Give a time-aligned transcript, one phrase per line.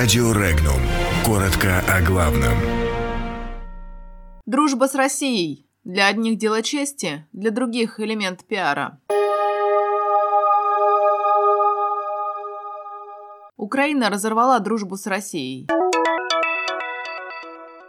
[0.00, 0.80] Радио Регнум.
[1.26, 2.56] Коротко о главном.
[4.46, 5.66] Дружба с Россией.
[5.82, 9.00] Для одних дело чести, для других элемент пиара.
[13.56, 15.66] Украина разорвала дружбу с Россией.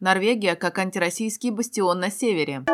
[0.00, 2.66] Норвегия как антироссийский бастион на севере.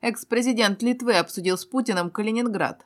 [0.00, 2.82] Экс-президент Литвы обсудил с Путиным Калининград.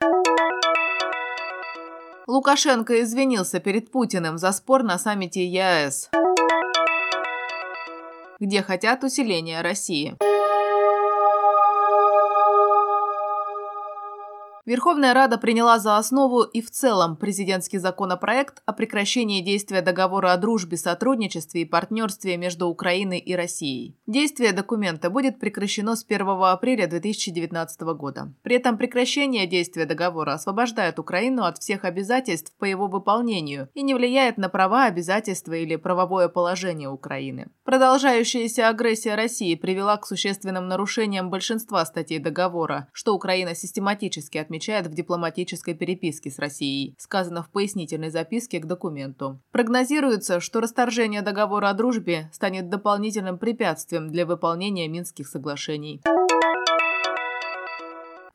[2.27, 6.10] Лукашенко извинился перед Путиным за спор на саммите ЕАЭС,
[8.41, 10.16] где хотят усиления России.
[14.66, 20.37] Верховная Рада приняла за основу и в целом президентский законопроект о прекращении действия договора о
[20.37, 23.97] дружбе, сотрудничестве и партнерстве между Украиной и Россией.
[24.09, 28.34] Действие документа будет прекращено с 1 апреля 2019 года.
[28.43, 33.95] При этом прекращение действия договора освобождает Украину от всех обязательств по его выполнению и не
[33.95, 37.51] влияет на права, обязательства или правовое положение Украины.
[37.62, 44.87] Продолжающаяся агрессия России привела к существенным нарушениям большинства статей договора, что Украина систематически отмечает отмечает
[44.87, 49.38] в дипломатической переписке с Россией, сказано в пояснительной записке к документу.
[49.52, 56.01] Прогнозируется, что расторжение договора о дружбе станет дополнительным препятствием для выполнения Минских соглашений.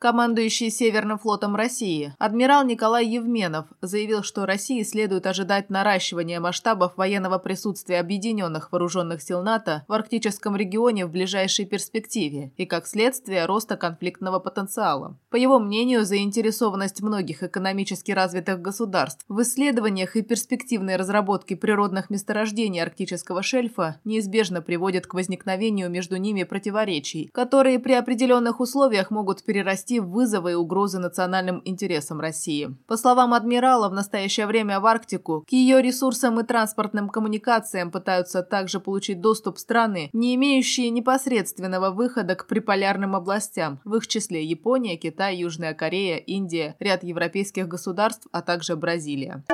[0.02, 7.38] Командующий Северным флотом России, адмирал Николай Евменов, заявил, что России следует ожидать наращивания масштабов военного
[7.38, 13.76] присутствия объединенных вооруженных сил НАТО в арктическом регионе в ближайшей перспективе и, как следствие, роста
[13.76, 15.16] конфликтного потенциала.
[15.30, 22.82] По его мнению, заинтересованность многих экономически развитых государств в исследованиях и перспективной разработке природных месторождений
[22.82, 29.91] арктического шельфа неизбежно приводит к возникновению между ними противоречий, которые при определенных условиях могут перерасти
[29.92, 32.74] нести вызовы и угрозы национальным интересам России.
[32.86, 38.42] По словам адмирала, в настоящее время в Арктику к ее ресурсам и транспортным коммуникациям пытаются
[38.42, 44.96] также получить доступ страны, не имеющие непосредственного выхода к приполярным областям, в их числе Япония,
[44.96, 49.44] Китай, Южная Корея, Индия, ряд европейских государств, а также Бразилия.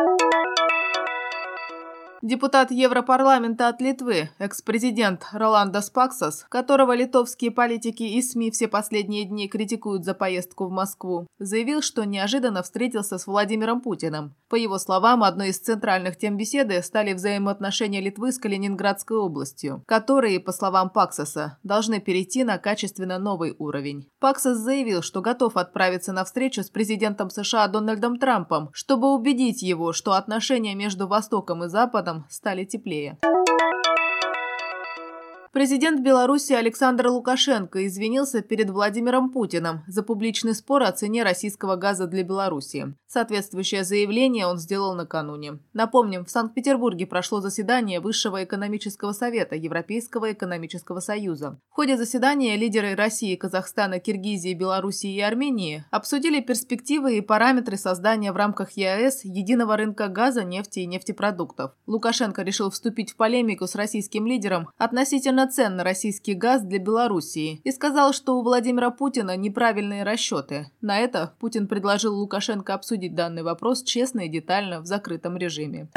[2.20, 9.46] Депутат Европарламента от Литвы, экс-президент Роландос Паксас, которого литовские политики и СМИ все последние дни
[9.46, 14.34] критикуют за поездку в Москву, заявил, что неожиданно встретился с Владимиром Путиным.
[14.48, 20.40] По его словам, одной из центральных тем беседы стали взаимоотношения Литвы с Калининградской областью, которые,
[20.40, 24.08] по словам Паксаса, должны перейти на качественно новый уровень.
[24.18, 29.92] Паксас заявил, что готов отправиться на встречу с президентом США Дональдом Трампом, чтобы убедить его,
[29.92, 33.18] что отношения между Востоком и Западом Западом стали теплее.
[35.52, 42.06] Президент Беларуси Александр Лукашенко извинился перед Владимиром Путиным за публичный спор о цене российского газа
[42.06, 42.94] для Беларуси.
[43.06, 45.58] Соответствующее заявление он сделал накануне.
[45.72, 51.58] Напомним, в Санкт-Петербурге прошло заседание Высшего экономического совета Европейского экономического союза.
[51.70, 58.32] В ходе заседания лидеры России, Казахстана, Киргизии, Белоруссии и Армении обсудили перспективы и параметры создания
[58.32, 61.72] в рамках ЕАЭС единого рынка газа, нефти и нефтепродуктов.
[61.86, 67.60] Лукашенко решил вступить в полемику с российским лидером относительно довольно цен российский газ для Белоруссии
[67.62, 70.66] и сказал, что у Владимира Путина неправильные расчеты.
[70.80, 75.88] На это Путин предложил Лукашенко обсудить данный вопрос честно и детально в закрытом режиме.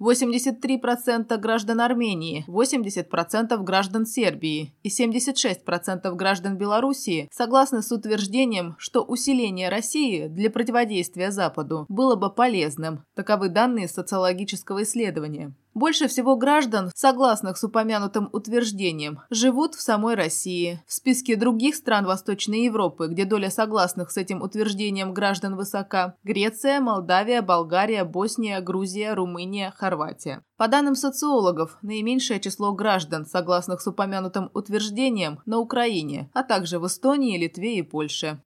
[0.00, 9.68] 83% граждан Армении, 80% граждан Сербии и 76% граждан Белоруссии согласны с утверждением, что усиление
[9.68, 13.04] России для противодействия Западу было бы полезным.
[13.14, 15.54] Таковы данные социологического исследования.
[15.74, 20.82] Больше всего граждан, согласных с упомянутым утверждением, живут в самой России.
[20.86, 26.80] В списке других стран Восточной Европы, где доля согласных с этим утверждением граждан высока– Греция,
[26.80, 30.42] Молдавия, Болгария, Босния, Грузия, Румыния, Хорватия.
[30.56, 36.86] По данным социологов, наименьшее число граждан, согласных с упомянутым утверждением, на Украине, а также в
[36.86, 38.42] Эстонии, Литве и Польше.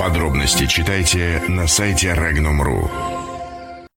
[0.00, 3.17] Подробности читайте на сайте Regnum.ru.